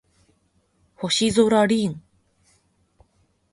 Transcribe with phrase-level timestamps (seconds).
[0.95, 1.99] 星空凛